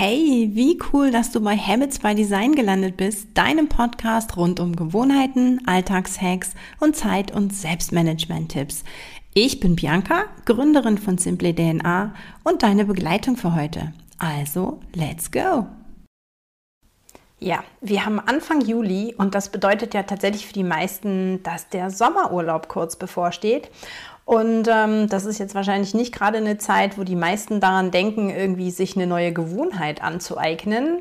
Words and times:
Hey, 0.00 0.50
wie 0.52 0.78
cool, 0.92 1.10
dass 1.10 1.32
du 1.32 1.40
bei 1.40 1.56
Habits 1.56 1.98
by 1.98 2.14
Design 2.14 2.54
gelandet 2.54 2.96
bist, 2.96 3.36
deinem 3.36 3.68
Podcast 3.68 4.36
rund 4.36 4.60
um 4.60 4.76
Gewohnheiten, 4.76 5.60
Alltagshacks 5.66 6.52
und 6.78 6.94
Zeit- 6.94 7.32
und 7.32 7.52
Selbstmanagement-Tipps. 7.52 8.84
Ich 9.34 9.58
bin 9.58 9.74
Bianca, 9.74 10.26
Gründerin 10.44 10.98
von 10.98 11.18
Simply 11.18 11.52
DNA 11.52 12.14
und 12.44 12.62
deine 12.62 12.84
Begleitung 12.84 13.36
für 13.36 13.56
heute. 13.56 13.92
Also, 14.18 14.78
let's 14.94 15.32
go! 15.32 15.66
Ja, 17.40 17.64
wir 17.80 18.04
haben 18.06 18.20
Anfang 18.20 18.60
Juli 18.60 19.16
und 19.18 19.34
das 19.34 19.48
bedeutet 19.48 19.94
ja 19.94 20.04
tatsächlich 20.04 20.46
für 20.46 20.52
die 20.52 20.62
meisten, 20.62 21.42
dass 21.42 21.70
der 21.70 21.90
Sommerurlaub 21.90 22.68
kurz 22.68 22.94
bevorsteht. 22.94 23.68
Und 24.28 24.68
ähm, 24.70 25.08
das 25.08 25.24
ist 25.24 25.38
jetzt 25.38 25.54
wahrscheinlich 25.54 25.94
nicht 25.94 26.14
gerade 26.14 26.36
eine 26.36 26.58
Zeit, 26.58 26.98
wo 26.98 27.02
die 27.02 27.16
meisten 27.16 27.60
daran 27.60 27.90
denken, 27.90 28.28
irgendwie 28.28 28.70
sich 28.70 28.94
eine 28.94 29.06
neue 29.06 29.32
Gewohnheit 29.32 30.02
anzueignen. 30.02 30.98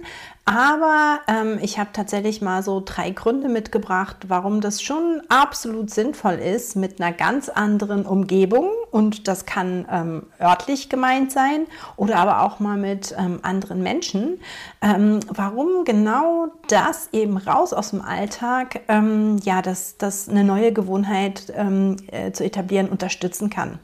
Aber 0.47 1.19
ähm, 1.27 1.59
ich 1.61 1.77
habe 1.77 1.89
tatsächlich 1.91 2.41
mal 2.41 2.63
so 2.63 2.81
drei 2.83 3.09
Gründe 3.09 3.49
mitgebracht, 3.49 4.15
warum 4.29 4.61
das 4.61 4.81
schon 4.81 5.21
absolut 5.27 5.89
sinnvoll 5.89 6.35
ist 6.35 6.77
mit 6.77 7.01
einer 7.01 7.11
ganz 7.11 7.49
anderen 7.49 8.05
Umgebung. 8.05 8.69
Und 8.89 9.27
das 9.27 9.45
kann 9.45 9.85
ähm, 9.91 10.23
örtlich 10.39 10.87
gemeint 10.87 11.33
sein 11.33 11.65
oder 11.97 12.15
aber 12.15 12.43
auch 12.43 12.61
mal 12.61 12.77
mit 12.77 13.13
ähm, 13.19 13.39
anderen 13.41 13.83
Menschen. 13.83 14.39
Ähm, 14.81 15.19
warum 15.27 15.83
genau 15.83 16.47
das 16.69 17.09
eben 17.11 17.35
raus 17.35 17.73
aus 17.73 17.89
dem 17.89 18.01
Alltag, 18.01 18.79
ähm, 18.87 19.39
ja, 19.43 19.61
dass 19.61 19.97
das 19.97 20.29
eine 20.29 20.45
neue 20.45 20.71
Gewohnheit 20.71 21.51
ähm, 21.57 21.97
äh, 22.09 22.31
zu 22.31 22.45
etablieren 22.45 22.87
unterstützen 22.87 23.49
kann. 23.49 23.79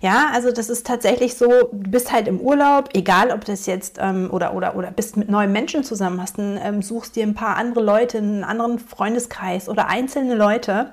Ja, 0.00 0.28
also 0.32 0.50
das 0.50 0.70
ist 0.70 0.86
tatsächlich 0.86 1.34
so, 1.34 1.46
du 1.46 1.90
bist 1.90 2.10
halt 2.10 2.26
im 2.26 2.40
Urlaub, 2.40 2.90
egal 2.94 3.30
ob 3.32 3.44
das 3.44 3.66
jetzt 3.66 3.98
oder, 3.98 4.54
oder, 4.54 4.76
oder 4.76 4.90
bist 4.90 5.16
mit 5.16 5.30
neuen 5.30 5.52
Menschen 5.52 5.82
zusammen 5.82 6.05
zusammen 6.06 6.22
hast, 6.22 6.38
dann 6.38 6.58
ähm, 6.62 6.82
suchst 6.82 7.16
dir 7.16 7.24
ein 7.24 7.34
paar 7.34 7.56
andere 7.56 7.82
Leute, 7.82 8.18
einen 8.18 8.44
anderen 8.44 8.78
Freundeskreis 8.78 9.68
oder 9.68 9.88
einzelne 9.88 10.34
Leute. 10.34 10.92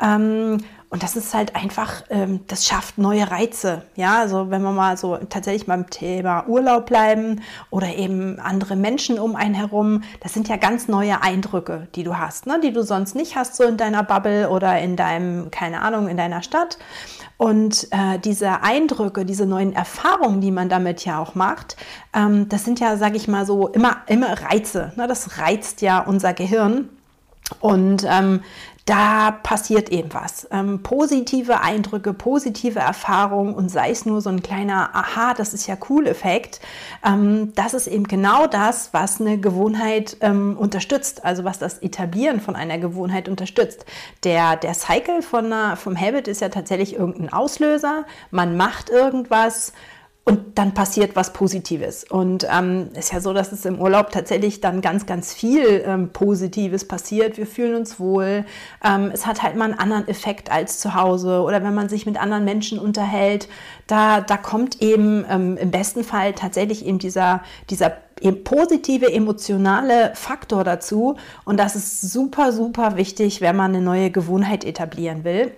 Ähm, 0.00 0.58
und 0.92 1.02
das 1.02 1.16
ist 1.16 1.32
halt 1.32 1.56
einfach, 1.56 2.02
ähm, 2.10 2.40
das 2.48 2.66
schafft 2.66 2.98
neue 2.98 3.30
Reize. 3.30 3.80
Ja, 3.96 4.18
also 4.18 4.50
wenn 4.50 4.60
wir 4.60 4.72
mal 4.72 4.98
so 4.98 5.16
tatsächlich 5.16 5.64
beim 5.64 5.88
Thema 5.88 6.46
Urlaub 6.46 6.84
bleiben 6.84 7.40
oder 7.70 7.96
eben 7.96 8.38
andere 8.38 8.76
Menschen 8.76 9.18
um 9.18 9.34
einen 9.34 9.54
herum, 9.54 10.02
das 10.20 10.34
sind 10.34 10.48
ja 10.48 10.58
ganz 10.58 10.88
neue 10.88 11.22
Eindrücke, 11.22 11.88
die 11.94 12.04
du 12.04 12.18
hast, 12.18 12.46
ne? 12.46 12.60
die 12.62 12.74
du 12.74 12.82
sonst 12.82 13.14
nicht 13.14 13.36
hast, 13.36 13.56
so 13.56 13.64
in 13.64 13.78
deiner 13.78 14.02
Bubble 14.02 14.50
oder 14.50 14.78
in 14.80 14.96
deinem, 14.96 15.50
keine 15.50 15.80
Ahnung, 15.80 16.08
in 16.08 16.18
deiner 16.18 16.42
Stadt. 16.42 16.76
Und 17.38 17.88
äh, 17.90 18.18
diese 18.18 18.62
Eindrücke, 18.62 19.24
diese 19.24 19.46
neuen 19.46 19.72
Erfahrungen, 19.72 20.42
die 20.42 20.50
man 20.50 20.68
damit 20.68 21.06
ja 21.06 21.18
auch 21.18 21.34
macht, 21.34 21.78
ähm, 22.14 22.50
das 22.50 22.66
sind 22.66 22.80
ja, 22.80 22.98
sage 22.98 23.16
ich 23.16 23.28
mal 23.28 23.46
so, 23.46 23.68
immer, 23.68 24.02
immer 24.08 24.42
Reize. 24.42 24.92
Ne? 24.96 25.08
Das 25.08 25.38
reizt 25.38 25.80
ja 25.80 26.00
unser 26.00 26.34
Gehirn. 26.34 26.90
Und 27.60 28.04
ähm, 28.08 28.42
da 28.84 29.30
passiert 29.30 29.90
eben 29.90 30.12
was. 30.12 30.48
Ähm, 30.50 30.82
positive 30.82 31.60
Eindrücke, 31.60 32.12
positive 32.12 32.80
Erfahrungen 32.80 33.54
und 33.54 33.68
sei 33.68 33.90
es 33.90 34.06
nur 34.06 34.20
so 34.20 34.28
ein 34.28 34.42
kleiner 34.42 34.90
Aha, 34.94 35.34
das 35.34 35.54
ist 35.54 35.68
ja 35.68 35.76
cool 35.88 36.08
Effekt. 36.08 36.60
Ähm, 37.06 37.52
das 37.54 37.74
ist 37.74 37.86
eben 37.86 38.04
genau 38.04 38.48
das, 38.48 38.92
was 38.92 39.20
eine 39.20 39.38
Gewohnheit 39.38 40.16
ähm, 40.20 40.56
unterstützt, 40.58 41.24
also 41.24 41.44
was 41.44 41.60
das 41.60 41.78
Etablieren 41.78 42.40
von 42.40 42.56
einer 42.56 42.78
Gewohnheit 42.78 43.28
unterstützt. 43.28 43.84
Der, 44.24 44.56
der 44.56 44.74
Cycle 44.74 45.22
von 45.22 45.46
einer, 45.46 45.76
vom 45.76 45.98
Habit 45.98 46.26
ist 46.26 46.40
ja 46.40 46.48
tatsächlich 46.48 46.96
irgendein 46.96 47.32
Auslöser. 47.32 48.04
Man 48.32 48.56
macht 48.56 48.90
irgendwas 48.90 49.72
und 50.24 50.56
dann 50.56 50.72
passiert 50.72 51.16
was 51.16 51.32
Positives. 51.32 52.04
Und 52.04 52.46
ähm, 52.48 52.90
ist 52.94 53.12
ja 53.12 53.20
so, 53.20 53.32
dass 53.32 53.50
es 53.50 53.64
im 53.64 53.80
Urlaub 53.80 54.10
tatsächlich 54.10 54.60
dann 54.60 54.80
ganz, 54.80 55.04
ganz 55.04 55.34
viel 55.34 55.82
ähm, 55.84 56.10
Positives 56.10 56.86
passiert. 56.86 57.38
Wir 57.38 57.46
fühlen 57.46 57.74
uns 57.74 57.98
wohl. 57.98 58.44
Ähm, 58.84 59.10
es 59.12 59.26
hat 59.26 59.42
halt 59.42 59.56
mal 59.56 59.64
einen 59.64 59.78
anderen 59.78 60.06
Effekt 60.06 60.52
als 60.52 60.78
zu 60.78 60.94
Hause. 60.94 61.42
Oder 61.42 61.64
wenn 61.64 61.74
man 61.74 61.88
sich 61.88 62.06
mit 62.06 62.20
anderen 62.20 62.44
Menschen 62.44 62.78
unterhält, 62.78 63.48
da, 63.88 64.20
da 64.20 64.36
kommt 64.36 64.80
eben 64.80 65.24
ähm, 65.28 65.56
im 65.56 65.72
besten 65.72 66.04
Fall 66.04 66.34
tatsächlich 66.34 66.86
eben 66.86 67.00
dieser, 67.00 67.42
dieser 67.68 67.90
positive 68.44 69.12
emotionale 69.12 70.12
Faktor 70.14 70.62
dazu. 70.62 71.16
Und 71.44 71.58
das 71.58 71.74
ist 71.74 72.00
super, 72.00 72.52
super 72.52 72.96
wichtig, 72.96 73.40
wenn 73.40 73.56
man 73.56 73.74
eine 73.74 73.84
neue 73.84 74.12
Gewohnheit 74.12 74.64
etablieren 74.64 75.24
will. 75.24 75.50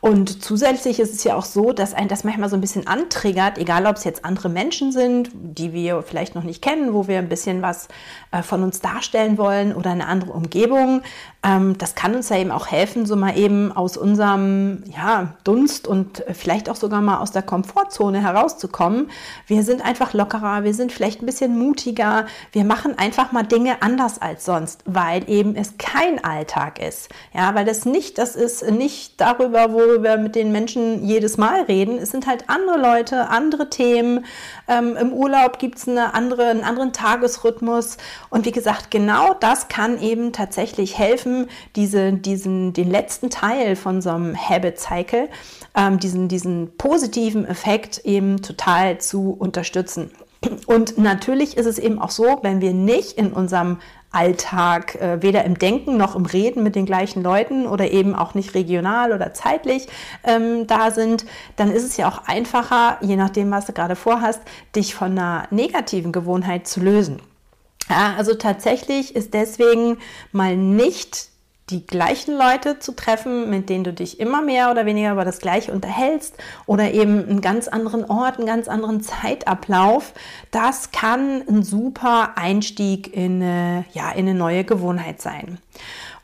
Und 0.00 0.42
zusätzlich 0.44 1.00
ist 1.00 1.12
es 1.12 1.24
ja 1.24 1.34
auch 1.34 1.44
so, 1.44 1.72
dass 1.72 1.92
ein 1.92 2.06
das 2.06 2.22
manchmal 2.22 2.48
so 2.48 2.56
ein 2.56 2.60
bisschen 2.60 2.86
antriggert, 2.86 3.58
egal 3.58 3.86
ob 3.86 3.96
es 3.96 4.04
jetzt 4.04 4.24
andere 4.24 4.48
Menschen 4.48 4.92
sind, 4.92 5.30
die 5.34 5.72
wir 5.72 6.02
vielleicht 6.02 6.34
noch 6.34 6.44
nicht 6.44 6.62
kennen, 6.62 6.94
wo 6.94 7.08
wir 7.08 7.18
ein 7.18 7.28
bisschen 7.28 7.62
was 7.62 7.88
äh, 8.30 8.42
von 8.42 8.62
uns 8.62 8.80
darstellen 8.80 9.38
wollen 9.38 9.74
oder 9.74 9.90
eine 9.90 10.06
andere 10.06 10.32
Umgebung. 10.32 11.02
Ähm, 11.42 11.76
das 11.78 11.94
kann 11.94 12.14
uns 12.14 12.28
ja 12.28 12.36
eben 12.36 12.52
auch 12.52 12.68
helfen, 12.68 13.06
so 13.06 13.16
mal 13.16 13.36
eben 13.36 13.72
aus 13.72 13.96
unserem 13.96 14.84
ja, 14.86 15.34
Dunst 15.42 15.88
und 15.88 16.22
vielleicht 16.32 16.70
auch 16.70 16.76
sogar 16.76 17.00
mal 17.00 17.18
aus 17.18 17.32
der 17.32 17.42
Komfortzone 17.42 18.20
herauszukommen. 18.20 19.10
Wir 19.46 19.62
sind 19.64 19.84
einfach 19.84 20.14
lockerer, 20.14 20.62
wir 20.62 20.74
sind 20.74 20.92
vielleicht 20.92 21.22
ein 21.22 21.26
bisschen 21.26 21.58
mutiger, 21.58 22.26
wir 22.52 22.64
machen 22.64 22.98
einfach 22.98 23.32
mal 23.32 23.42
Dinge 23.44 23.82
anders 23.82 24.20
als 24.20 24.44
sonst, 24.44 24.82
weil 24.84 25.28
eben 25.28 25.56
es 25.56 25.76
kein 25.78 26.22
Alltag 26.22 26.80
ist. 26.80 27.08
Ja, 27.34 27.54
weil 27.54 27.64
das 27.64 27.84
nicht, 27.84 28.18
das 28.18 28.36
ist 28.36 28.68
nicht 28.70 29.20
darüber, 29.28 29.72
wo 29.72 30.02
wir 30.02 30.16
mit 30.16 30.34
den 30.34 30.52
Menschen 30.52 31.04
jedes 31.04 31.36
Mal 31.36 31.62
reden. 31.62 31.98
Es 31.98 32.10
sind 32.10 32.26
halt 32.26 32.44
andere 32.48 32.78
Leute, 32.78 33.28
andere 33.28 33.68
Themen. 33.68 34.24
Ähm, 34.66 34.96
Im 34.96 35.12
Urlaub 35.12 35.58
gibt 35.58 35.78
es 35.78 35.88
eine 35.88 36.14
andere, 36.14 36.46
einen 36.46 36.64
anderen 36.64 36.92
Tagesrhythmus. 36.92 37.98
Und 38.30 38.46
wie 38.46 38.52
gesagt, 38.52 38.90
genau 38.90 39.34
das 39.34 39.68
kann 39.68 40.00
eben 40.00 40.32
tatsächlich 40.32 40.98
helfen, 40.98 41.48
diese, 41.76 42.12
diesen, 42.12 42.72
den 42.72 42.90
letzten 42.90 43.30
Teil 43.30 43.76
von 43.76 44.00
so 44.00 44.10
einem 44.10 44.36
Habit 44.36 44.78
Cycle, 44.78 45.28
ähm, 45.76 45.98
diesen, 45.98 46.28
diesen 46.28 46.76
positiven 46.76 47.46
Effekt 47.46 47.98
eben 48.04 48.42
total 48.42 48.98
zu 48.98 49.36
unterstützen. 49.38 50.10
Und 50.66 50.98
natürlich 50.98 51.56
ist 51.56 51.66
es 51.66 51.78
eben 51.78 51.98
auch 51.98 52.10
so, 52.10 52.38
wenn 52.42 52.60
wir 52.60 52.72
nicht 52.72 53.18
in 53.18 53.32
unserem 53.32 53.78
Alltag, 54.10 54.94
äh, 54.94 55.20
weder 55.20 55.44
im 55.44 55.58
Denken 55.58 55.96
noch 55.96 56.16
im 56.16 56.24
Reden 56.24 56.62
mit 56.62 56.76
den 56.76 56.86
gleichen 56.86 57.22
Leuten 57.22 57.66
oder 57.66 57.90
eben 57.90 58.14
auch 58.14 58.34
nicht 58.34 58.54
regional 58.54 59.12
oder 59.12 59.34
zeitlich 59.34 59.88
ähm, 60.24 60.66
da 60.66 60.90
sind, 60.90 61.26
dann 61.56 61.70
ist 61.70 61.84
es 61.84 61.96
ja 61.96 62.08
auch 62.08 62.26
einfacher, 62.26 62.98
je 63.02 63.16
nachdem, 63.16 63.50
was 63.50 63.66
du 63.66 63.72
gerade 63.72 63.96
vorhast, 63.96 64.40
dich 64.74 64.94
von 64.94 65.12
einer 65.12 65.46
negativen 65.50 66.12
Gewohnheit 66.12 66.66
zu 66.66 66.80
lösen. 66.80 67.20
Ja, 67.90 68.14
also 68.16 68.34
tatsächlich 68.34 69.16
ist 69.16 69.34
deswegen 69.34 69.98
mal 70.32 70.56
nicht 70.56 71.28
die 71.70 71.86
gleichen 71.86 72.36
Leute 72.36 72.78
zu 72.78 72.92
treffen, 72.92 73.50
mit 73.50 73.68
denen 73.68 73.84
du 73.84 73.92
dich 73.92 74.20
immer 74.20 74.42
mehr 74.42 74.70
oder 74.70 74.86
weniger 74.86 75.12
über 75.12 75.24
das 75.24 75.38
Gleiche 75.38 75.72
unterhältst 75.72 76.34
oder 76.66 76.92
eben 76.92 77.28
einen 77.28 77.40
ganz 77.40 77.68
anderen 77.68 78.04
Ort, 78.04 78.38
einen 78.38 78.46
ganz 78.46 78.68
anderen 78.68 79.02
Zeitablauf, 79.02 80.12
das 80.50 80.90
kann 80.90 81.42
ein 81.48 81.62
super 81.62 82.32
Einstieg 82.36 83.14
in 83.14 83.42
eine, 83.42 83.84
ja, 83.92 84.10
in 84.10 84.28
eine 84.28 84.34
neue 84.34 84.64
Gewohnheit 84.64 85.20
sein. 85.20 85.58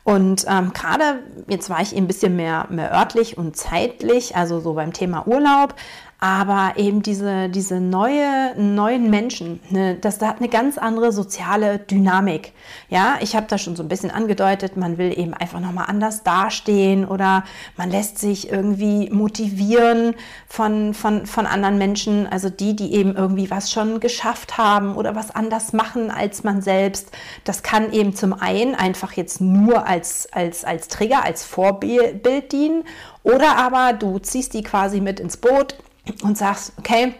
Und 0.05 0.45
ähm, 0.47 0.71
gerade 0.71 1.23
jetzt 1.47 1.71
war 1.71 1.81
ich 1.81 1.95
ein 1.95 2.05
bisschen 2.05 2.35
mehr, 2.35 2.67
mehr 2.69 2.93
örtlich 2.93 3.39
und 3.39 3.57
zeitlich, 3.57 4.35
also 4.35 4.59
so 4.59 4.73
beim 4.73 4.93
Thema 4.93 5.27
Urlaub, 5.27 5.73
aber 6.19 6.73
eben 6.77 7.03
diese, 7.03 7.49
diese 7.49 7.81
neue, 7.81 8.53
neuen 8.57 9.09
Menschen, 9.09 9.59
ne, 9.69 9.95
das, 9.95 10.21
hat 10.21 10.39
eine 10.39 10.47
ganz 10.47 10.77
andere 10.77 11.11
soziale 11.11 11.77
Dynamik. 11.77 12.53
Ja, 12.89 13.15
ich 13.19 13.35
habe 13.35 13.47
da 13.49 13.57
schon 13.57 13.75
so 13.75 13.83
ein 13.83 13.89
bisschen 13.89 14.11
angedeutet, 14.11 14.77
man 14.77 14.97
will 14.97 15.17
eben 15.17 15.33
einfach 15.33 15.59
nochmal 15.59 15.85
anders 15.87 16.23
dastehen 16.23 17.05
oder 17.05 17.43
man 17.75 17.91
lässt 17.91 18.17
sich 18.17 18.49
irgendwie 18.49 19.09
motivieren 19.09 20.15
von, 20.47 20.93
von, 20.93 21.25
von 21.25 21.45
anderen 21.45 21.77
Menschen, 21.77 22.27
also 22.27 22.49
die, 22.49 22.77
die 22.77 22.93
eben 22.93 23.15
irgendwie 23.15 23.51
was 23.51 23.71
schon 23.71 23.99
geschafft 23.99 24.57
haben 24.57 24.95
oder 24.95 25.15
was 25.15 25.31
anders 25.31 25.73
machen 25.73 26.11
als 26.11 26.45
man 26.45 26.61
selbst. 26.61 27.11
Das 27.43 27.61
kann 27.61 27.91
eben 27.91 28.15
zum 28.15 28.33
einen 28.33 28.73
einfach 28.73 29.11
jetzt 29.13 29.41
nur 29.41 29.85
als, 29.85 30.31
als, 30.31 30.63
als 30.63 30.87
Trigger, 30.87 31.25
als 31.25 31.43
Vorbild 31.43 32.51
dienen 32.53 32.83
oder 33.23 33.57
aber 33.57 33.93
du 33.93 34.19
ziehst 34.19 34.53
die 34.53 34.63
quasi 34.63 35.01
mit 35.01 35.19
ins 35.19 35.37
Boot 35.37 35.75
und 36.23 36.37
sagst, 36.37 36.73
okay, 36.77 37.13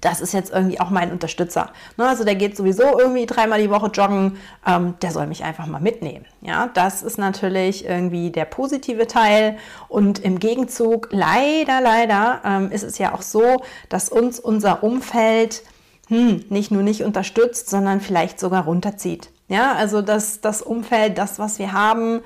das 0.00 0.20
ist 0.20 0.32
jetzt 0.32 0.52
irgendwie 0.52 0.80
auch 0.80 0.90
mein 0.90 1.12
Unterstützer. 1.12 1.70
Ne, 1.96 2.08
also 2.08 2.24
der 2.24 2.34
geht 2.34 2.56
sowieso 2.56 2.98
irgendwie 2.98 3.26
dreimal 3.26 3.60
die 3.60 3.70
Woche 3.70 3.88
joggen, 3.88 4.38
ähm, 4.66 4.94
der 5.02 5.10
soll 5.10 5.26
mich 5.26 5.44
einfach 5.44 5.66
mal 5.66 5.80
mitnehmen. 5.80 6.24
Ja, 6.40 6.70
das 6.72 7.02
ist 7.02 7.18
natürlich 7.18 7.84
irgendwie 7.84 8.30
der 8.30 8.46
positive 8.46 9.06
Teil. 9.06 9.58
Und 9.88 10.18
im 10.20 10.38
Gegenzug, 10.38 11.08
leider, 11.10 11.80
leider, 11.80 12.40
ähm, 12.44 12.70
ist 12.70 12.82
es 12.82 12.98
ja 12.98 13.14
auch 13.14 13.22
so, 13.22 13.62
dass 13.88 14.08
uns 14.08 14.40
unser 14.40 14.82
Umfeld 14.82 15.62
hm, 16.08 16.44
nicht 16.48 16.70
nur 16.70 16.82
nicht 16.82 17.04
unterstützt, 17.04 17.68
sondern 17.68 18.00
vielleicht 18.00 18.40
sogar 18.40 18.64
runterzieht. 18.64 19.30
Ja, 19.48 19.72
also 19.72 20.00
dass 20.00 20.40
das 20.40 20.62
Umfeld, 20.62 21.18
das, 21.18 21.38
was 21.38 21.58
wir 21.58 21.72
haben, 21.72 22.20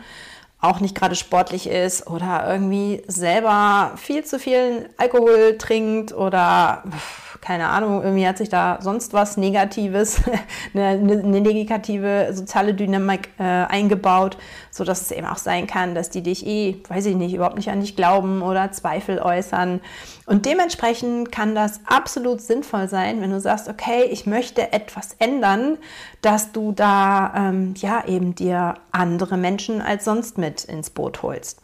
auch 0.64 0.80
nicht 0.80 0.94
gerade 0.94 1.14
sportlich 1.14 1.68
ist 1.68 2.06
oder 2.06 2.46
irgendwie 2.48 3.02
selber 3.06 3.92
viel 3.96 4.24
zu 4.24 4.38
viel 4.38 4.88
Alkohol 4.96 5.58
trinkt 5.58 6.12
oder 6.12 6.82
keine 7.44 7.68
Ahnung, 7.68 8.02
irgendwie 8.02 8.26
hat 8.26 8.38
sich 8.38 8.48
da 8.48 8.78
sonst 8.80 9.12
was 9.12 9.36
Negatives, 9.36 10.22
eine, 10.74 10.88
eine, 10.88 11.42
negative 11.42 12.30
soziale 12.32 12.72
Dynamik 12.72 13.28
äh, 13.38 13.42
eingebaut, 13.42 14.38
sodass 14.70 15.02
es 15.02 15.10
eben 15.10 15.26
auch 15.26 15.36
sein 15.36 15.66
kann, 15.66 15.94
dass 15.94 16.08
die 16.08 16.22
dich 16.22 16.46
eh, 16.46 16.80
weiß 16.88 17.04
ich 17.04 17.16
nicht, 17.16 17.34
überhaupt 17.34 17.56
nicht 17.56 17.68
an 17.68 17.80
dich 17.80 17.96
glauben 17.96 18.40
oder 18.40 18.72
Zweifel 18.72 19.18
äußern. 19.18 19.82
Und 20.24 20.46
dementsprechend 20.46 21.32
kann 21.32 21.54
das 21.54 21.80
absolut 21.84 22.40
sinnvoll 22.40 22.88
sein, 22.88 23.20
wenn 23.20 23.30
du 23.30 23.40
sagst, 23.40 23.68
okay, 23.68 24.04
ich 24.10 24.24
möchte 24.24 24.72
etwas 24.72 25.14
ändern, 25.18 25.76
dass 26.22 26.52
du 26.52 26.72
da 26.72 27.34
ähm, 27.36 27.74
ja 27.76 28.06
eben 28.06 28.34
dir 28.34 28.76
andere 28.90 29.36
Menschen 29.36 29.82
als 29.82 30.06
sonst 30.06 30.38
mit 30.38 30.64
ins 30.64 30.88
Boot 30.88 31.22
holst. 31.22 31.60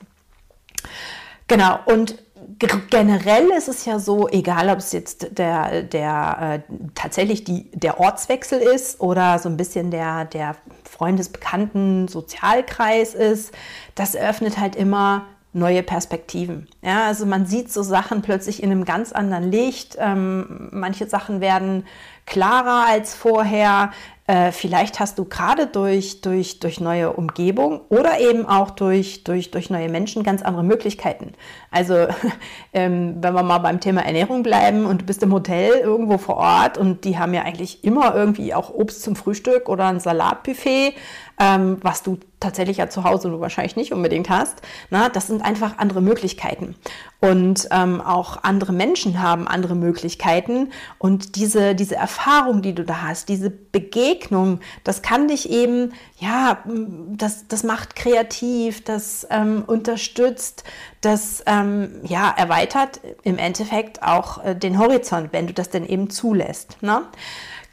Genau, 1.48 1.78
und 1.86 2.22
generell 2.58 3.50
ist 3.50 3.68
es 3.68 3.84
ja 3.84 3.98
so, 3.98 4.28
egal 4.28 4.68
ob 4.70 4.78
es 4.78 4.92
jetzt 4.92 5.38
der, 5.38 5.82
der 5.82 6.62
äh, 6.68 6.72
tatsächlich 6.94 7.44
die, 7.44 7.70
der 7.72 8.00
Ortswechsel 8.00 8.60
ist 8.60 9.00
oder 9.00 9.38
so 9.38 9.48
ein 9.48 9.56
bisschen 9.56 9.90
der, 9.90 10.24
der 10.24 10.56
Freundesbekannten 10.84 12.08
Sozialkreis 12.08 13.14
ist, 13.14 13.52
das 13.94 14.14
eröffnet 14.14 14.58
halt 14.58 14.76
immer 14.76 15.26
neue 15.52 15.82
Perspektiven. 15.82 16.68
Ja, 16.82 17.06
also 17.06 17.26
man 17.26 17.46
sieht 17.46 17.72
so 17.72 17.82
Sachen 17.82 18.22
plötzlich 18.22 18.62
in 18.62 18.70
einem 18.70 18.84
ganz 18.84 19.12
anderen 19.12 19.50
Licht. 19.50 19.96
Ähm, 19.98 20.68
manche 20.70 21.08
Sachen 21.08 21.40
werden 21.40 21.86
klarer 22.26 22.86
als 22.88 23.14
vorher. 23.14 23.90
Äh, 24.30 24.52
vielleicht 24.52 25.00
hast 25.00 25.18
du 25.18 25.24
gerade 25.24 25.66
durch, 25.66 26.20
durch, 26.20 26.60
durch 26.60 26.78
neue 26.78 27.12
Umgebung 27.12 27.80
oder 27.88 28.20
eben 28.20 28.46
auch 28.46 28.70
durch, 28.70 29.24
durch, 29.24 29.50
durch 29.50 29.70
neue 29.70 29.88
Menschen 29.88 30.22
ganz 30.22 30.42
andere 30.42 30.62
Möglichkeiten. 30.62 31.32
Also 31.72 32.06
ähm, 32.72 33.16
wenn 33.20 33.34
wir 33.34 33.42
mal 33.42 33.58
beim 33.58 33.80
Thema 33.80 34.02
Ernährung 34.02 34.44
bleiben 34.44 34.86
und 34.86 35.00
du 35.00 35.04
bist 35.04 35.24
im 35.24 35.32
Hotel 35.32 35.80
irgendwo 35.80 36.16
vor 36.16 36.36
Ort 36.36 36.78
und 36.78 37.04
die 37.04 37.18
haben 37.18 37.34
ja 37.34 37.42
eigentlich 37.42 37.82
immer 37.82 38.14
irgendwie 38.14 38.54
auch 38.54 38.72
Obst 38.72 39.02
zum 39.02 39.16
Frühstück 39.16 39.68
oder 39.68 39.86
ein 39.86 39.98
Salatbuffet, 39.98 40.94
ähm, 41.40 41.78
was 41.82 42.04
du 42.04 42.20
tatsächlich 42.40 42.78
ja 42.78 42.88
zu 42.88 43.04
Hause 43.04 43.30
du 43.30 43.40
wahrscheinlich 43.40 43.76
nicht 43.76 43.92
unbedingt 43.92 44.30
hast. 44.30 44.62
Na, 44.88 45.08
das 45.08 45.26
sind 45.26 45.42
einfach 45.42 45.78
andere 45.78 46.00
Möglichkeiten. 46.00 46.74
Und 47.20 47.68
ähm, 47.70 48.00
auch 48.00 48.42
andere 48.42 48.72
Menschen 48.72 49.22
haben 49.22 49.46
andere 49.46 49.74
Möglichkeiten. 49.74 50.70
Und 50.98 51.36
diese, 51.36 51.74
diese 51.74 51.96
Erfahrung, 51.96 52.62
die 52.62 52.74
du 52.74 52.82
da 52.82 53.02
hast, 53.02 53.28
diese 53.28 53.50
Begegnung, 53.50 54.60
das 54.84 55.02
kann 55.02 55.28
dich 55.28 55.50
eben, 55.50 55.92
ja, 56.18 56.64
das, 57.10 57.46
das 57.46 57.62
macht 57.62 57.94
kreativ, 57.94 58.82
das 58.82 59.26
ähm, 59.30 59.64
unterstützt, 59.66 60.64
das 61.02 61.42
ähm, 61.46 62.00
ja, 62.04 62.30
erweitert 62.34 63.00
im 63.22 63.36
Endeffekt 63.36 64.02
auch 64.02 64.42
äh, 64.42 64.56
den 64.56 64.78
Horizont, 64.78 65.32
wenn 65.32 65.46
du 65.46 65.52
das 65.52 65.68
denn 65.68 65.86
eben 65.86 66.08
zulässt. 66.08 66.82
Ne? 66.82 67.02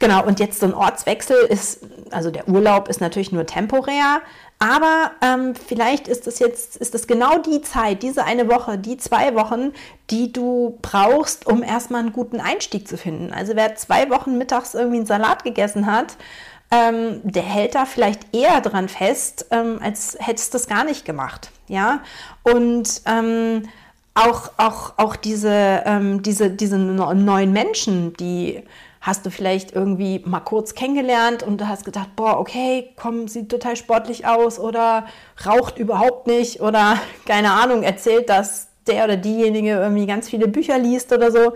Genau, 0.00 0.24
und 0.24 0.38
jetzt 0.38 0.60
so 0.60 0.66
ein 0.66 0.74
Ortswechsel 0.74 1.36
ist, 1.36 1.80
also 2.10 2.30
der 2.30 2.48
Urlaub 2.48 2.88
ist 2.88 3.00
natürlich 3.00 3.32
nur 3.32 3.46
temporär, 3.46 4.20
aber 4.60 5.12
ähm, 5.22 5.54
vielleicht 5.54 6.06
ist 6.06 6.26
das 6.26 6.38
jetzt, 6.38 6.76
ist 6.76 6.94
das 6.94 7.06
genau 7.06 7.38
die 7.38 7.62
Zeit, 7.62 8.02
diese 8.02 8.24
eine 8.24 8.48
Woche, 8.48 8.78
die 8.78 8.96
zwei 8.96 9.34
Wochen, 9.34 9.72
die 10.10 10.32
du 10.32 10.78
brauchst, 10.82 11.46
um 11.46 11.62
erstmal 11.62 12.00
einen 12.00 12.12
guten 12.12 12.40
Einstieg 12.40 12.86
zu 12.86 12.96
finden. 12.96 13.32
Also 13.32 13.56
wer 13.56 13.74
zwei 13.74 14.08
Wochen 14.10 14.38
mittags 14.38 14.74
irgendwie 14.74 14.98
einen 14.98 15.06
Salat 15.06 15.42
gegessen 15.42 15.86
hat, 15.86 16.16
ähm, 16.70 17.20
der 17.24 17.42
hält 17.42 17.74
da 17.74 17.84
vielleicht 17.84 18.34
eher 18.34 18.60
dran 18.60 18.88
fest, 18.88 19.46
ähm, 19.50 19.80
als 19.82 20.16
hättest 20.20 20.52
du 20.52 20.58
das 20.58 20.68
gar 20.68 20.84
nicht 20.84 21.04
gemacht. 21.04 21.50
Ja, 21.68 22.00
und 22.42 23.02
ähm, 23.06 23.68
auch, 24.14 24.50
auch, 24.56 24.94
auch 24.96 25.16
diese, 25.16 25.82
ähm, 25.86 26.22
diese, 26.22 26.50
diese 26.50 26.78
neuen 26.78 27.52
Menschen, 27.52 28.14
die 28.14 28.64
hast 29.08 29.24
du 29.24 29.30
vielleicht 29.30 29.72
irgendwie 29.72 30.22
mal 30.26 30.40
kurz 30.40 30.74
kennengelernt 30.74 31.42
und 31.42 31.62
du 31.62 31.66
hast 31.66 31.86
gedacht, 31.86 32.14
boah, 32.14 32.38
okay, 32.38 32.90
komm, 32.96 33.26
sieht 33.26 33.48
total 33.48 33.74
sportlich 33.74 34.26
aus 34.26 34.60
oder 34.60 35.06
raucht 35.46 35.78
überhaupt 35.78 36.26
nicht 36.26 36.60
oder 36.60 36.98
keine 37.24 37.52
Ahnung, 37.52 37.82
erzählt, 37.82 38.28
dass 38.28 38.68
der 38.86 39.04
oder 39.04 39.16
diejenige 39.16 39.70
irgendwie 39.70 40.06
ganz 40.06 40.28
viele 40.28 40.46
Bücher 40.46 40.78
liest 40.78 41.12
oder 41.12 41.30
so, 41.30 41.54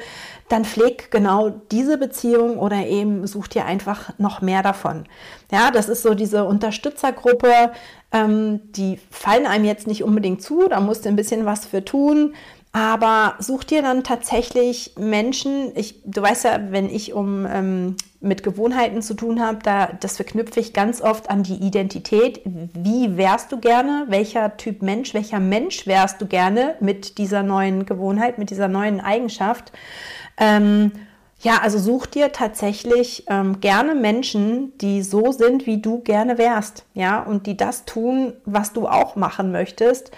dann 0.49 0.65
pfleg 0.65 1.11
genau 1.11 1.51
diese 1.71 1.99
Beziehung 1.99 2.59
oder 2.59 2.87
eben 2.87 3.27
such 3.27 3.49
dir 3.49 3.67
einfach 3.67 4.19
noch 4.19 4.41
mehr 4.41 4.63
davon. 4.63 5.05
Ja, 5.51 5.71
das 5.71 5.91
ist 5.91 6.03
so 6.03 6.15
diese 6.15 6.45
Unterstützergruppe, 6.45 7.73
ähm, 8.13 8.73
die 8.73 8.99
fallen 9.11 9.47
einem 9.47 9.67
jetzt 9.67 9.87
nicht 9.87 10.05
unbedingt 10.05 10.43
zu, 10.43 10.69
da 10.69 10.81
musst 10.81 11.05
du 11.05 11.11
ein 11.11 11.17
bisschen 11.17 11.45
was 11.45 11.67
für 11.67 11.85
tun. 11.85 12.35
Aber 12.75 13.35
such 13.39 13.65
dir 13.65 13.83
dann 13.83 14.03
tatsächlich 14.03 14.95
Menschen, 14.99 15.73
ich, 15.77 16.01
du 16.07 16.23
weißt 16.23 16.45
ja, 16.45 16.59
wenn 16.71 16.89
ich 16.89 17.13
um 17.13 17.47
ähm, 17.47 17.97
mit 18.21 18.43
Gewohnheiten 18.43 19.03
zu 19.03 19.13
tun 19.13 19.45
habe, 19.45 19.59
da, 19.63 19.91
das 20.01 20.17
verknüpfe 20.17 20.59
ich 20.59 20.73
ganz 20.73 21.03
oft 21.03 21.29
an 21.29 21.43
die 21.43 21.57
Identität. 21.57 22.41
Wie 22.45 23.19
wärst 23.19 23.53
du 23.53 23.59
gerne? 23.59 24.07
Welcher 24.09 24.57
Typ 24.57 24.81
Mensch, 24.81 25.13
welcher 25.13 25.39
Mensch 25.39 25.87
wärst 25.87 26.23
du 26.23 26.27
gerne 26.27 26.77
mit 26.81 27.19
dieser 27.19 27.43
neuen 27.43 27.85
Gewohnheit, 27.85 28.39
mit 28.39 28.49
dieser 28.49 28.69
neuen 28.69 29.01
Eigenschaft? 29.03 29.73
Ähm, 30.39 30.93
ja, 31.41 31.59
also 31.61 31.79
such 31.79 32.07
dir 32.07 32.33
tatsächlich 32.33 33.25
ähm, 33.29 33.61
gerne 33.61 33.95
Menschen, 33.95 34.79
die 34.79 35.03
so 35.03 35.33
sind, 35.33 35.67
wie 35.67 35.83
du 35.83 35.99
gerne 35.99 36.39
wärst, 36.39 36.85
ja, 36.95 37.21
und 37.21 37.47
die 37.47 37.57
das 37.57 37.85
tun, 37.85 38.33
was 38.45 38.73
du 38.73 38.87
auch 38.87 39.17
machen 39.17 39.51
möchtest. 39.51 40.13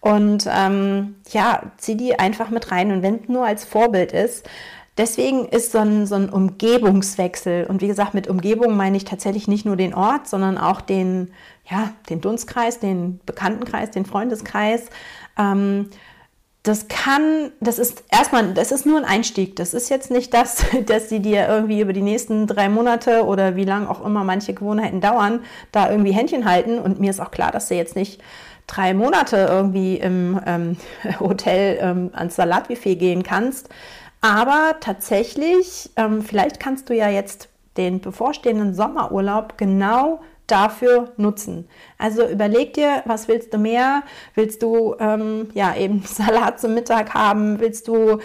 Und 0.00 0.48
ähm, 0.50 1.16
ja, 1.30 1.72
zieh 1.76 1.96
die 1.96 2.18
einfach 2.18 2.50
mit 2.50 2.70
rein. 2.70 2.90
Und 2.90 3.02
wenn 3.02 3.16
es 3.16 3.28
nur 3.28 3.44
als 3.44 3.64
Vorbild 3.64 4.12
ist, 4.12 4.48
deswegen 4.96 5.46
ist 5.46 5.72
so 5.72 5.78
ein, 5.78 6.06
so 6.06 6.14
ein 6.14 6.30
Umgebungswechsel. 6.30 7.66
Und 7.66 7.82
wie 7.82 7.86
gesagt, 7.86 8.14
mit 8.14 8.28
Umgebung 8.28 8.76
meine 8.76 8.96
ich 8.96 9.04
tatsächlich 9.04 9.48
nicht 9.48 9.66
nur 9.66 9.76
den 9.76 9.94
Ort, 9.94 10.28
sondern 10.28 10.58
auch 10.58 10.80
den, 10.80 11.32
ja, 11.68 11.92
den 12.08 12.20
Dunstkreis, 12.20 12.78
den 12.78 13.20
Bekanntenkreis, 13.26 13.90
den 13.90 14.06
Freundeskreis. 14.06 14.86
Ähm, 15.38 15.90
das 16.62 16.88
kann, 16.88 17.52
das 17.60 17.78
ist 17.78 18.04
erstmal, 18.10 18.52
das 18.52 18.70
ist 18.70 18.84
nur 18.84 18.98
ein 18.98 19.06
Einstieg. 19.06 19.56
Das 19.56 19.72
ist 19.72 19.88
jetzt 19.88 20.10
nicht 20.10 20.34
das, 20.34 20.64
dass 20.86 21.08
sie 21.08 21.20
dir 21.20 21.48
irgendwie 21.48 21.80
über 21.80 21.92
die 21.92 22.02
nächsten 22.02 22.46
drei 22.46 22.68
Monate 22.68 23.24
oder 23.24 23.56
wie 23.56 23.64
lang 23.64 23.86
auch 23.86 24.04
immer 24.04 24.24
manche 24.24 24.52
Gewohnheiten 24.52 25.00
dauern, 25.00 25.40
da 25.72 25.90
irgendwie 25.90 26.12
Händchen 26.12 26.44
halten. 26.44 26.78
Und 26.78 27.00
mir 27.00 27.10
ist 27.10 27.20
auch 27.20 27.30
klar, 27.30 27.52
dass 27.52 27.68
sie 27.68 27.76
jetzt 27.76 27.96
nicht 27.96 28.20
drei 28.70 28.94
Monate 28.94 29.48
irgendwie 29.50 29.96
im 29.96 30.40
ähm, 30.46 30.76
Hotel 31.20 31.78
ähm, 31.80 32.10
ans 32.12 32.36
Salatbuffet 32.36 32.96
gehen 32.96 33.22
kannst. 33.22 33.68
Aber 34.20 34.76
tatsächlich, 34.80 35.90
ähm, 35.96 36.22
vielleicht 36.22 36.60
kannst 36.60 36.88
du 36.88 36.94
ja 36.94 37.08
jetzt 37.08 37.48
den 37.76 38.00
bevorstehenden 38.00 38.74
Sommerurlaub 38.74 39.56
genau 39.56 40.20
dafür 40.46 41.12
nutzen. 41.16 41.68
Also 41.96 42.26
überleg 42.26 42.74
dir, 42.74 43.02
was 43.06 43.28
willst 43.28 43.54
du 43.54 43.58
mehr? 43.58 44.02
Willst 44.34 44.62
du 44.62 44.96
ähm, 44.98 45.48
ja 45.54 45.74
eben 45.76 46.02
Salat 46.04 46.60
zum 46.60 46.74
Mittag 46.74 47.14
haben? 47.14 47.60
Willst 47.60 47.88
du 47.88 48.18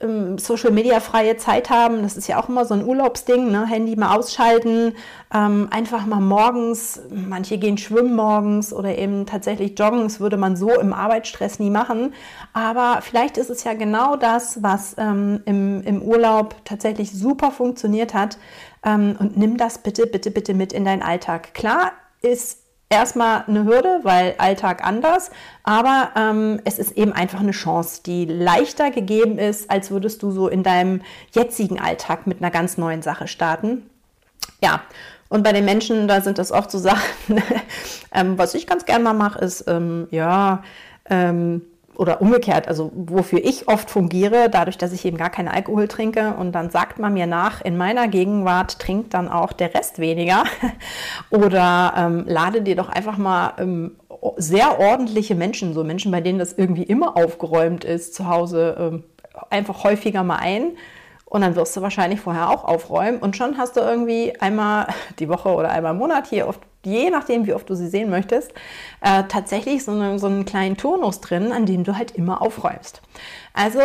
ähm, 0.00 0.38
Social 0.38 0.70
Media 0.70 1.00
freie 1.00 1.36
Zeit 1.36 1.70
haben. 1.70 2.02
Das 2.02 2.16
ist 2.16 2.28
ja 2.28 2.40
auch 2.40 2.48
immer 2.48 2.64
so 2.64 2.74
ein 2.74 2.84
Urlaubsding, 2.84 3.50
ne? 3.50 3.66
Handy 3.66 3.96
mal 3.96 4.16
ausschalten, 4.16 4.94
ähm, 5.34 5.68
einfach 5.70 6.06
mal 6.06 6.20
morgens, 6.20 7.00
manche 7.10 7.58
gehen 7.58 7.78
schwimmen 7.78 8.14
morgens 8.14 8.72
oder 8.72 8.96
eben 8.96 9.26
tatsächlich 9.26 9.78
joggen. 9.78 10.04
Das 10.04 10.20
würde 10.20 10.36
man 10.36 10.56
so 10.56 10.70
im 10.70 10.92
Arbeitsstress 10.92 11.58
nie 11.58 11.70
machen. 11.70 12.14
Aber 12.52 12.98
vielleicht 13.02 13.36
ist 13.38 13.50
es 13.50 13.64
ja 13.64 13.74
genau 13.74 14.16
das, 14.16 14.62
was 14.62 14.94
ähm, 14.98 15.42
im, 15.46 15.82
im 15.82 16.02
Urlaub 16.02 16.54
tatsächlich 16.64 17.10
super 17.12 17.50
funktioniert 17.50 18.14
hat. 18.14 18.38
Ähm, 18.84 19.16
und 19.18 19.36
nimm 19.36 19.56
das 19.56 19.78
bitte, 19.78 20.06
bitte, 20.06 20.30
bitte 20.30 20.54
mit 20.54 20.72
in 20.72 20.84
deinen 20.84 21.02
Alltag. 21.02 21.54
Klar 21.54 21.92
ist 22.20 22.61
erstmal 22.92 23.44
eine 23.46 23.64
Hürde, 23.64 24.00
weil 24.02 24.34
Alltag 24.38 24.84
anders, 24.84 25.30
aber 25.64 26.10
ähm, 26.14 26.60
es 26.64 26.78
ist 26.78 26.92
eben 26.92 27.12
einfach 27.12 27.40
eine 27.40 27.52
Chance, 27.52 28.02
die 28.04 28.26
leichter 28.26 28.90
gegeben 28.90 29.38
ist, 29.38 29.70
als 29.70 29.90
würdest 29.90 30.22
du 30.22 30.30
so 30.30 30.48
in 30.48 30.62
deinem 30.62 31.00
jetzigen 31.32 31.80
Alltag 31.80 32.26
mit 32.26 32.40
einer 32.40 32.50
ganz 32.50 32.76
neuen 32.76 33.02
Sache 33.02 33.26
starten. 33.26 33.88
Ja, 34.62 34.82
und 35.28 35.42
bei 35.42 35.52
den 35.52 35.64
Menschen, 35.64 36.06
da 36.06 36.20
sind 36.20 36.38
das 36.38 36.52
oft 36.52 36.70
so 36.70 36.78
Sachen, 36.90 37.42
ähm, 38.12 38.36
was 38.36 38.54
ich 38.54 38.66
ganz 38.66 38.84
gerne 38.84 39.02
mal 39.02 39.14
mache, 39.14 39.38
ist, 39.38 39.64
ähm, 39.66 40.06
ja, 40.10 40.62
ähm, 41.08 41.62
oder 41.94 42.22
umgekehrt, 42.22 42.68
also 42.68 42.90
wofür 42.94 43.44
ich 43.44 43.68
oft 43.68 43.90
fungiere, 43.90 44.48
dadurch, 44.50 44.78
dass 44.78 44.92
ich 44.92 45.04
eben 45.04 45.18
gar 45.18 45.30
keinen 45.30 45.48
Alkohol 45.48 45.88
trinke 45.88 46.34
und 46.34 46.52
dann 46.52 46.70
sagt 46.70 46.98
man 46.98 47.12
mir 47.12 47.26
nach, 47.26 47.60
in 47.60 47.76
meiner 47.76 48.08
Gegenwart 48.08 48.78
trinkt 48.78 49.14
dann 49.14 49.28
auch 49.28 49.52
der 49.52 49.74
Rest 49.74 49.98
weniger 49.98 50.44
oder 51.30 51.92
ähm, 51.96 52.24
lade 52.26 52.62
dir 52.62 52.76
doch 52.76 52.88
einfach 52.88 53.18
mal 53.18 53.54
ähm, 53.58 53.96
sehr 54.36 54.78
ordentliche 54.78 55.34
Menschen, 55.34 55.74
so 55.74 55.84
Menschen, 55.84 56.10
bei 56.12 56.20
denen 56.20 56.38
das 56.38 56.52
irgendwie 56.52 56.84
immer 56.84 57.16
aufgeräumt 57.16 57.84
ist, 57.84 58.14
zu 58.14 58.26
Hause 58.26 58.76
ähm, 58.78 59.04
einfach 59.50 59.84
häufiger 59.84 60.22
mal 60.22 60.36
ein. 60.36 60.72
Und 61.32 61.40
dann 61.40 61.56
wirst 61.56 61.74
du 61.74 61.80
wahrscheinlich 61.80 62.20
vorher 62.20 62.50
auch 62.50 62.62
aufräumen 62.64 63.18
und 63.18 63.38
schon 63.38 63.56
hast 63.56 63.78
du 63.78 63.80
irgendwie 63.80 64.38
einmal 64.38 64.88
die 65.18 65.30
Woche 65.30 65.48
oder 65.48 65.70
einmal 65.70 65.92
im 65.92 65.98
Monat 65.98 66.26
hier 66.26 66.46
oft 66.46 66.60
je 66.84 67.08
nachdem, 67.10 67.46
wie 67.46 67.54
oft 67.54 67.70
du 67.70 67.76
sie 67.76 67.86
sehen 67.86 68.10
möchtest, 68.10 68.52
äh, 69.00 69.22
tatsächlich 69.28 69.84
so, 69.84 69.92
eine, 69.92 70.18
so 70.18 70.26
einen 70.26 70.44
kleinen 70.44 70.76
Turnus 70.76 71.20
drin, 71.20 71.52
an 71.52 71.64
dem 71.64 71.84
du 71.84 71.96
halt 71.96 72.10
immer 72.10 72.42
aufräumst. 72.42 73.00
Also 73.54 73.80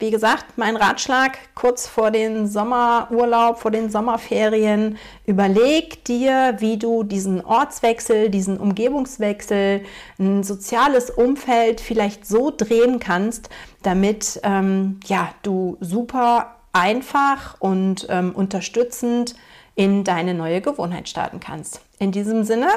wie 0.00 0.10
gesagt, 0.10 0.56
mein 0.56 0.76
Ratschlag 0.76 1.38
kurz 1.54 1.86
vor 1.86 2.10
den 2.10 2.48
Sommerurlaub, 2.48 3.58
vor 3.58 3.70
den 3.70 3.88
Sommerferien, 3.88 4.98
überleg 5.26 6.04
dir, 6.04 6.56
wie 6.58 6.76
du 6.76 7.04
diesen 7.04 7.42
Ortswechsel, 7.44 8.30
diesen 8.30 8.58
Umgebungswechsel, 8.58 9.82
ein 10.18 10.42
soziales 10.42 11.08
Umfeld 11.10 11.80
vielleicht 11.80 12.26
so 12.26 12.52
drehen 12.54 12.98
kannst, 12.98 13.48
damit 13.82 14.40
ähm, 14.42 14.98
ja, 15.06 15.28
du 15.42 15.76
super 15.80 16.56
einfach 16.72 17.56
und 17.60 18.06
ähm, 18.08 18.32
unterstützend 18.32 19.34
in 19.74 20.04
deine 20.04 20.34
neue 20.34 20.60
Gewohnheit 20.60 21.08
starten 21.08 21.40
kannst. 21.40 21.80
In 21.98 22.12
diesem 22.12 22.44
Sinne, 22.44 22.68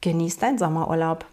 genieß 0.00 0.38
deinen 0.38 0.58
Sommerurlaub. 0.58 1.26